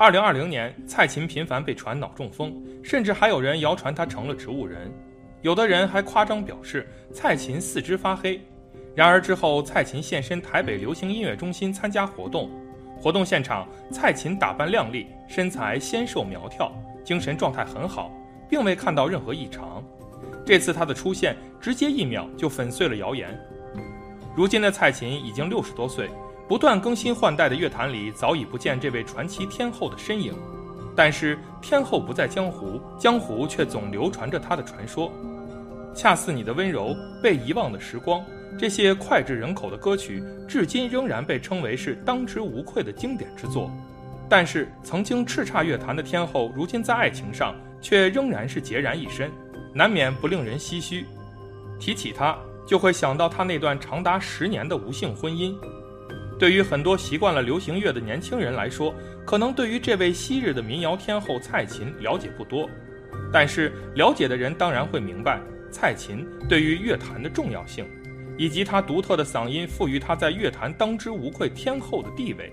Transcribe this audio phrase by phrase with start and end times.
[0.00, 4.90] 二零二零年，蔡琴频繁被传脑中风，甚至还有人谣传她成了植物人。
[5.42, 8.40] 有的人还夸张表示蔡琴四肢发黑。
[8.94, 12.50] 然而之后，蔡琴现身台北流行音乐中心参加活动，
[12.98, 16.72] 活动现场，蔡琴打扮靓丽，身材纤瘦苗条，
[17.04, 18.10] 精神状态很好，
[18.48, 19.84] 并未看到任何异常。
[20.46, 23.38] 这次她的出现，直接一秒就粉碎了谣言。
[24.34, 26.08] 如今的蔡琴已经六十多岁，
[26.50, 30.34] 不断更新换代的乐坛里早已不见这位传奇天后的身影。
[30.96, 35.12] 但是天后不在江湖，江湖却总流传着她的传说。
[35.94, 38.20] 恰似你的温柔，被遗忘的时光，
[38.58, 43.70] 这些脍炙人口的歌曲，至今仍然被称为是当之无愧的经典之作。
[44.28, 49.30] 但是曾经叱咤乐坛的天后，如今在爱情上却仍然是孑然一身，
[49.72, 51.06] 难免不令人唏嘘。
[51.78, 52.36] 提起她。
[52.66, 55.52] 就会想到她那段长达十年的无性婚姻。
[56.40, 58.94] 对于很多习惯了流行乐的年轻人来说，
[59.26, 62.66] 可能对于这位昔日的民谣天后蔡琴了解不多。
[63.30, 65.38] 但是了解的人当然会明白，
[65.70, 67.84] 蔡琴对于乐坛的重要性，
[68.38, 72.50] 以及她独特的嗓音赋予她在乐坛当之无愧天后的地位。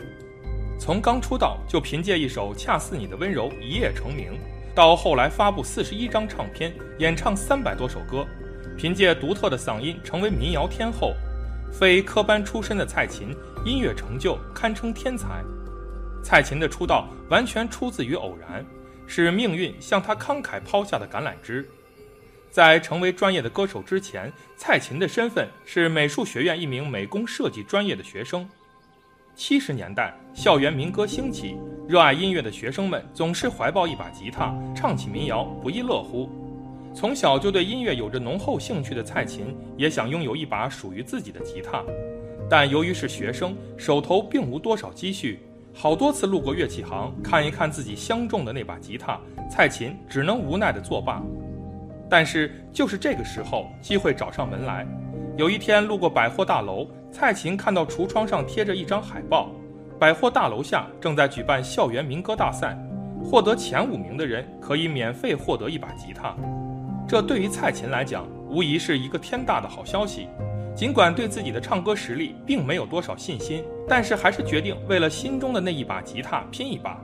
[0.77, 4.38] 从刚出道就凭借一首《恰似你的温柔》一夜成名，
[4.75, 8.27] 到后来发布四十一张唱片，演唱三百多首歌。
[8.77, 11.13] 凭借独特的嗓音成为民谣天后，
[11.71, 15.43] 非科班出身的蔡琴音乐成就堪称天才。
[16.23, 18.65] 蔡琴的出道完全出自于偶然，
[19.05, 21.67] 是命运向她慷慨抛下的橄榄枝。
[22.49, 28.47] 在成为专业的歌手之前，蔡琴的身份是美术学院一名美工设计专业的学生。
[29.35, 31.55] 七十年代，校园民歌兴起，
[31.87, 36.46] 热爱音乐的学生们总是怀抱一把吉他，唱起民谣不亦乐乎。
[36.97, 41.83] 从小就对音乐有着浓厚兴趣的蔡琴，也想拥有一把属于自己的吉他，
[42.49, 45.39] 但由于是学生，手头并无多少积蓄，
[45.75, 51.21] 好多次路过乐器行看一看自己相中的那把吉他，蔡琴只能无奈的作罢。
[52.09, 54.83] 但是就是这个时候，机会找上门来。
[55.37, 59.52] 有一天路过百货大楼，蔡琴看到橱窗上贴着一张海报，
[59.99, 62.75] 百货大楼下正在举办校园民歌大赛，
[63.23, 66.36] 获得前五名的人可以免费获得一把吉他。
[67.07, 70.27] 这对于蔡琴来讲，无疑是一个天大的好消息。
[70.75, 76.99] 尽管对自己的唱歌实力并没有多少信心，但是还是决定为了心中的那一把吉他拼一把。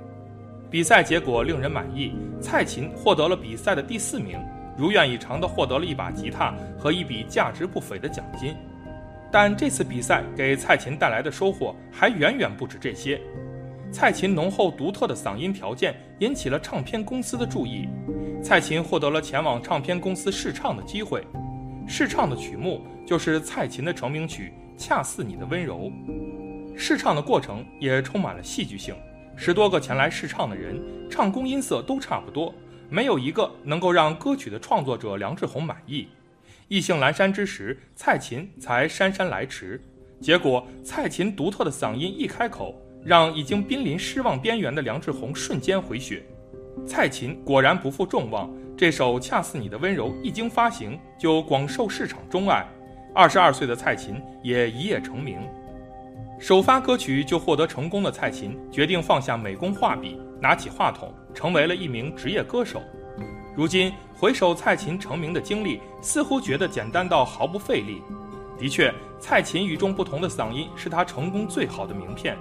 [0.69, 4.37] 比赛结果令人满意，蔡琴获得了比赛的第四名，
[4.77, 8.53] 如愿以偿地获得了一把吉他和一笔价值不菲的奖金。
[9.31, 13.19] 但这次比赛给蔡琴带来的收获还远远不止这些。
[13.89, 17.87] 蔡琴浓厚独特的嗓音条件引起了唱片公司的注意。
[18.43, 21.25] 蔡琴获得了前往唱片公司试唱的机会，
[21.87, 25.89] 试唱的曲目就是蔡琴的成名曲《恰似你的温柔》。
[26.77, 28.93] 试唱的过程也充满了戏剧性，
[29.37, 30.77] 十多个前来试唱的人
[31.09, 32.53] 唱功音色都差不多，
[32.89, 36.09] 没有一个能够让歌曲的创作者梁志宏满意。
[36.67, 39.81] 意兴阑珊之时，蔡琴才姗姗来迟。
[40.19, 46.21] 结果，蔡琴独特的嗓音一开口，让已经濒临失望边缘的梁志宏瞬间回血。
[46.85, 52.65] 蔡琴果然不负众望，这首《恰似你的温柔》一经发行就广受市场钟爱。
[53.15, 55.37] 二十二岁的蔡琴也一夜成名，
[56.39, 62.81] 首发歌曲就获得成功的蔡琴决定放下美工画笔，拿起话筒，成为了一名职业歌手。
[63.55, 68.01] 如今回首蔡琴成名的经历，似乎觉得简单到毫不费力。
[68.57, 72.35] 的确，蔡琴与众不同的嗓音是她成功最好的名片，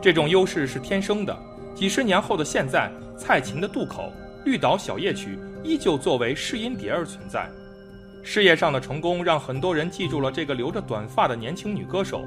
[0.00, 1.34] 这种优势是天生的。
[1.74, 4.12] 几十年后的现在，蔡琴的渡口、
[4.44, 7.50] 绿岛小夜曲依旧作为试音碟而存在。
[8.22, 12.24] 事业上的成功让很多人记住了这个留着短发的年轻女歌手，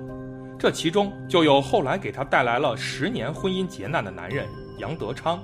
[0.59, 4.45] 这其中就有后来给她带来了十年婚姻劫难的男人
[4.79, 5.41] 杨德昌。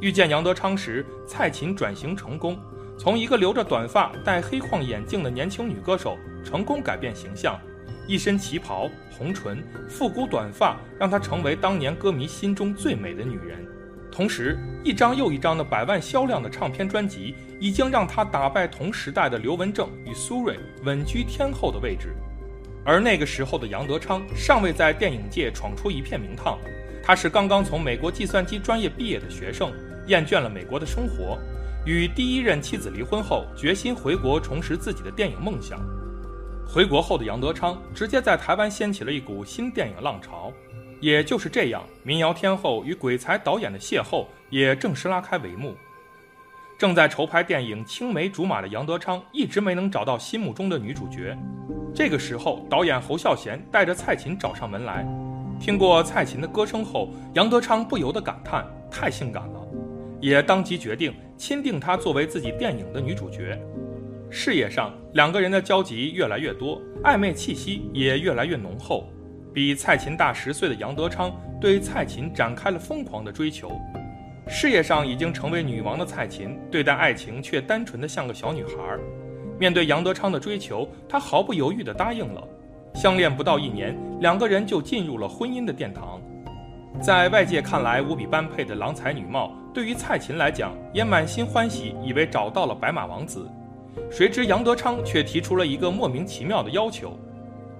[0.00, 2.58] 遇见杨德昌时，蔡琴转型成功，
[2.98, 7.58] 从一个留着短发、戴黑框眼镜的年轻女歌手，成功改变形象。
[8.06, 13.66] 一身旗袍、红唇、复古短发，让她成为当年歌迷心中最美的女人。
[14.14, 22.14] 同时，一张又一张的百万销量的唱片专辑，已经让他打败同时代的刘文正与苏芮，稳居天后的位置。
[22.84, 26.56] 而那个时候的杨德昌，尚未在电影界闯出一片名堂。
[27.02, 29.72] 他是刚刚从美国计算机专业毕业的学生，
[30.06, 31.36] 厌倦了美国的生活，
[31.84, 35.80] 与第一任妻子离婚后，决心回国重拾自己的电影梦想。
[36.64, 40.52] 回国后的杨德昌直接在台湾掀起了一股新电影浪潮，
[41.00, 45.74] 也就是这样，民谣天后与鬼才导演的邂逅也正式拉开帷幕。
[46.76, 51.36] 正在筹拍电影《青梅竹马》的杨德昌一直没能找到心目中的女主角，
[51.94, 55.06] 这个时候，导演侯孝贤带着蔡琴找上门来。
[55.60, 59.66] 听过蔡琴的歌声后，杨德昌不由得感叹：太性感了，
[60.20, 63.56] 也当即决定钦定她作为自己电影的女主角。
[64.28, 69.08] 事业上，两个人的交集越来越多，暧昧气息也越来越浓厚。
[69.54, 73.70] 比蔡琴大十岁的杨德昌对蔡琴展开了疯狂的追求。
[74.48, 78.72] 事业上已经成为女王的蔡琴，对待爱情却单纯的像个小女孩。
[79.56, 82.42] 面对杨德昌的追求，她毫不犹豫地答应了。
[82.94, 86.20] 相恋不到一年，两个人就进入了婚姻的殿堂。
[87.00, 93.48] 在外界看来无比般配的郎才女貌，对于蔡琴来讲也满心欢喜，以为找到了白马王子。
[94.10, 97.16] 谁知杨德昌却提出了一个莫名其妙的要求：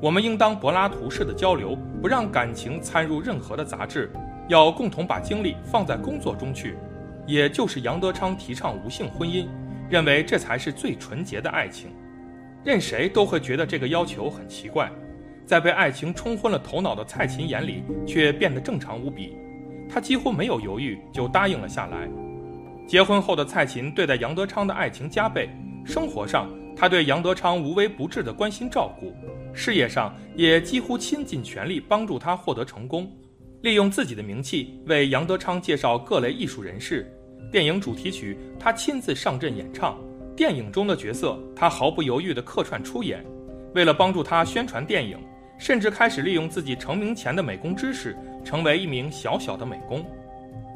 [0.01, 4.11] 我们应当柏拉图式的交流，不让感情参入任何的杂质，
[4.49, 6.77] 要共同把精力放在工作中去。
[7.27, 9.47] 也就是杨德昌提倡无性婚姻，
[9.89, 11.91] 认为这才是最纯洁的爱情。
[12.63, 14.91] 任谁都会觉得这个要求很奇怪，
[15.47, 19.37] 在被爱情冲昏了头脑的蔡琴眼里，却变得正常无比。
[19.89, 22.09] 她几乎没有犹豫就答应了下来。
[22.87, 25.49] 结婚后的蔡琴对待杨德昌的爱情加倍。
[25.87, 29.13] 生活上，他对杨德昌无微不至的关心照顾；
[29.55, 33.11] 事业上，也几乎倾尽全力帮助他获得成功。
[33.63, 37.11] 利用自己的名气为杨德昌介绍各类艺术人士，
[37.51, 39.99] 电影主题曲他亲自上阵演唱，
[40.37, 43.25] 电影中的角色他毫不犹豫地客串出演。
[43.75, 45.19] 为了帮助他宣传电影，
[45.59, 50.05] 甚至开始利用自己成名前的美工知识，成为一名小小的美工。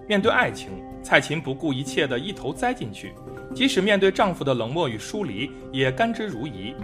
[0.09, 0.71] 面对爱情，
[1.03, 3.13] 蔡琴不顾一切地一头栽进去。
[3.55, 6.75] 即使面对丈夫的冷漠与疏离，也甘之如饴。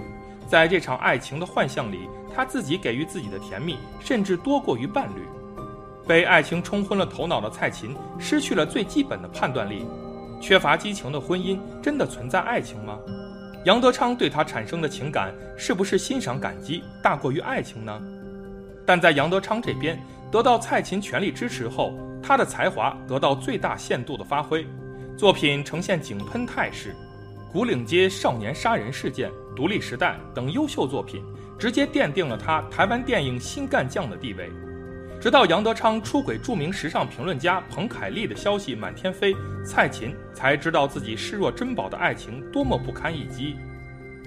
[0.46, 5.22] 在这场爱情的幻象里，他自己给予自己的甜蜜，甚至多过于伴侣。
[6.06, 9.86] 被爱情冲昏了头脑的蔡琴，失去了最基本的判断力。
[10.40, 12.98] 缺乏激情的婚姻，真的存在爱情吗？
[13.64, 17.98] 杨德昌对她产生的情感，是不是欣赏感激大过于爱情呢？
[18.84, 19.98] 但在杨德昌这边，
[20.30, 24.66] 得到蔡琴全力支持后，他的才华得到最大限度的发挥。
[25.16, 26.92] 作品呈现井喷态势，
[27.54, 31.22] 《古岭街少年杀人事件》《独立时代》等优秀作品，
[31.56, 34.50] 直接奠定了他台湾电影新干将的地位。
[35.20, 39.32] 直到杨德昌出轨著名时尚评论家彭凯丽的消息满天飞，
[39.64, 43.54] 蔡琴才知道自己视若珍宝的爱情多么不堪一击。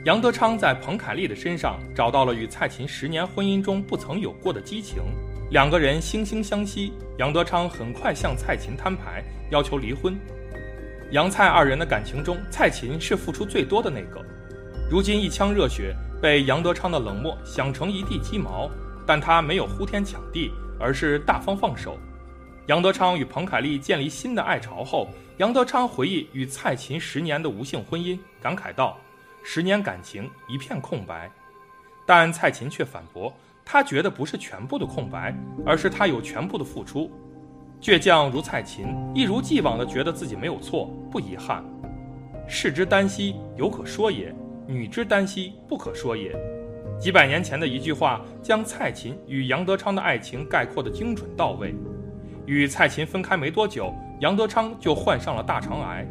[0.06, 5.04] 杨德昌在彭凯丽的身上找到了与蔡琴十年婚姻中不曾有过的激情，
[5.52, 6.94] 两个人惺惺相惜。
[7.18, 9.22] 杨德昌很快向蔡琴摊牌，
[9.52, 10.18] 要求离婚。
[11.12, 14.22] 杨蔡二人的感情中，蔡琴是付出最多的那个。
[14.92, 18.70] 如今一腔热血被杨德昌的冷漠想成一地鸡毛，
[19.06, 21.98] 但他没有呼天抢地，而是大方放手。
[22.66, 25.08] 杨德昌与彭凯丽建立新的爱巢后，
[25.38, 28.98] 杨德昌回忆与蔡琴十年的无性婚姻，感慨道
[29.44, 31.32] ：“十年感情一片空白。”
[32.06, 33.34] 但蔡琴却反驳，
[33.64, 35.34] 她觉得不是全部的空白，
[35.66, 37.10] 而是她有全部的付出。
[37.80, 41.64] 倔强如蔡琴，一如既往地觉得自己没有错，不遗憾。
[42.48, 44.34] 士之耽兮，犹可说也；
[44.66, 46.36] 女之耽兮，不可说也。
[47.00, 51.76] 几百年前的一句话，将蔡琴与杨德昌的爱情概括得精准到位。
[52.48, 56.06] 与蔡琴分开没多久，杨德昌就患上了大肠癌。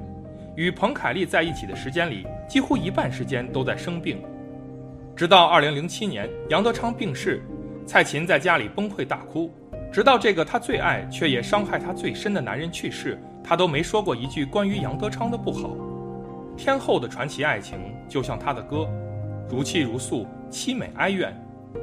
[0.55, 4.23] 与彭凯丽在一起的时间里，几乎一半时间都在生病。
[5.17, 7.43] 直到2007年，杨德昌病逝，
[7.85, 9.51] 蔡琴在家里崩溃大哭。
[9.93, 15.71] 直到这个他最爱却也伤害他最深的男人去世，他都没说过一句关于杨德昌的不好。
[16.57, 17.79] 天后的传奇爱情
[18.09, 18.89] 就像他的歌，
[19.49, 21.35] 如泣如诉，凄美哀怨。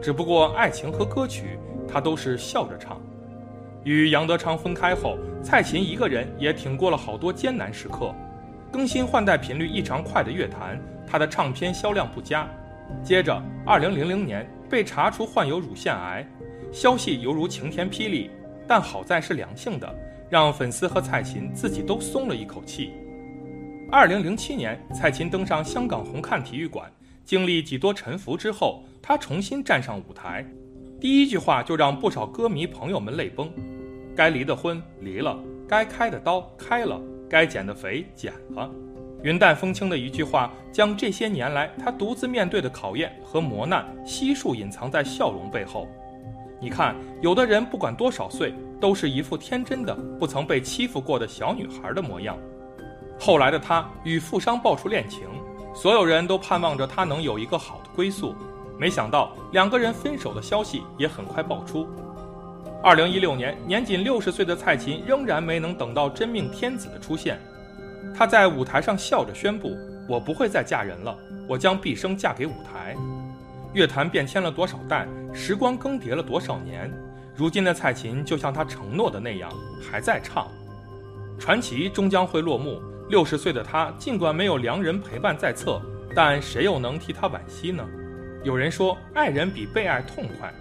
[0.02, 1.58] 只不过爱情和歌曲
[1.88, 3.00] 他都是笑着唱。
[3.84, 8.14] 与杨德昌分开后，蔡琴一个人也挺过了好多艰难时刻。
[8.72, 12.48] 更新换代频率异常快的乐坛，他的唱片销量不佳。
[13.04, 16.26] 接着，二零零零年被查出患有乳腺癌。
[16.74, 18.32] 消息犹如晴天霹雳，
[18.68, 19.96] 但好在是良性的，
[20.28, 22.92] 让粉丝和蔡琴自己都松了一口气。
[23.92, 26.92] 二零零七年，蔡琴登上香港红磡体育馆，
[27.24, 30.44] 经历几多沉浮之后，她重新站上舞台，
[31.00, 33.48] 第一句话就让不少歌迷朋友们泪崩：
[34.16, 37.00] 该离的婚离了，该开的刀开了，
[37.30, 38.68] 该减的肥减了。
[39.22, 45.88] 云淡风轻的一句话，将这些年来她独自面对的考验和磨难悉数隐藏在笑容背后。
[46.64, 52.38] 你看，有的人不管多少岁，都是一副天真的、不曾被欺负过的小女孩的模样。
[53.20, 55.28] 后来的她与富商爆出恋情，
[55.76, 58.34] 所有人都盼望着她能有一个好的归宿。
[58.80, 61.86] 没想到，两个人分手的消息也很快爆出。
[62.82, 67.38] 二零一六年，年仅六十岁的蔡琴仍然没能等到真命天子的出现。
[68.18, 69.76] 她在舞台上笑着宣布
[70.08, 71.14] ：“我不会再嫁人了，
[71.46, 72.96] 我将毕生嫁给舞台。”
[73.74, 76.92] 乐坛变迁了多少代，时光更迭了多少年，
[77.36, 79.52] 如今的蔡琴就像她承诺的那样，
[79.82, 80.48] 还在唱。
[81.40, 82.82] 传奇终将会落幕。
[83.10, 85.82] 六十岁的他，尽管没有良人陪伴在侧，
[86.16, 87.86] 但谁又能替他惋惜呢？
[88.44, 90.52] 有人说，爱人比被爱痛快。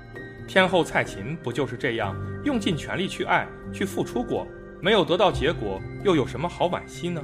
[0.48, 4.46] 天后蔡琴不就是这样，用尽全力去爱，去付出过，
[4.80, 7.22] 没有得到结果，又有什么好惋惜呢？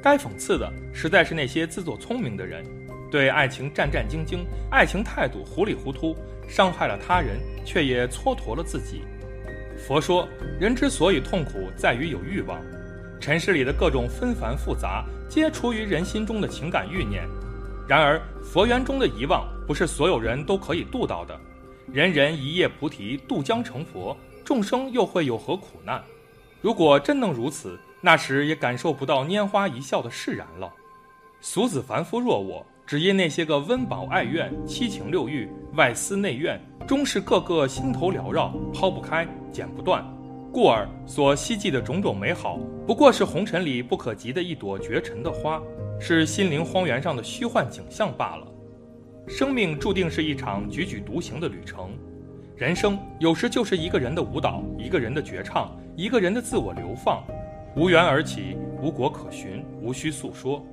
[0.00, 2.64] 该讽刺的，实在是那些自作聪明的人，
[3.10, 6.16] 对爱情战战兢兢，爱情态度糊里糊涂，
[6.48, 9.02] 伤害了他人，却也蹉跎了自己。
[9.86, 10.28] 佛说，
[10.60, 12.60] 人之所以痛苦，在于有欲望。
[13.20, 17.26] 尘世里的各种纷繁复杂，皆出于人心中的情感欲念。
[17.88, 21.38] 然而，佛缘中的遗忘，不是所有人都可以度到的。
[21.92, 26.02] 人人一夜菩提，渡江成佛，众生又会有何苦难？
[26.60, 30.70] 如果真能如此，那时也感受不到拈花一笑的释然了。
[31.40, 40.02] 俗子凡夫若我，只因那些个温饱爱怨、七情六欲、外思内怨，终是个个心头缭绕，抛不开，剪不断。
[40.50, 45.60] 故而所希冀的种种美好，不过是红尘里不可及的一朵绝尘的花，
[46.00, 48.48] 是心灵荒原上的虚幻景象罢了。
[49.26, 51.90] 生命注定是一场踽踽独行的旅程，
[52.56, 57.22] 人生有时就是一个人的舞蹈，一个人的绝唱，一个人的自我流放，
[57.76, 60.64] 无缘而起，无果可寻，无需诉说。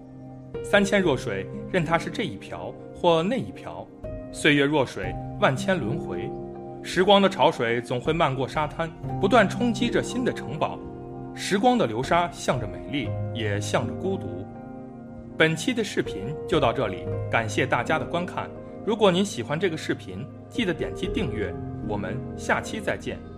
[0.63, 3.85] 三千弱水，任它是这一瓢或那一瓢；
[4.31, 6.29] 岁月若水，万千轮回。
[6.83, 10.79] 时光的潮水总会漫过沙滩，不断冲击着新的城堡。
[11.33, 14.45] 时光的流沙向着美丽，也向着孤独。
[15.37, 18.49] 本期的视频就到这里，感谢大家的观看。
[18.85, 21.53] 如果您喜欢这个视频，记得点击订阅。
[21.87, 23.34] 我们下期再见。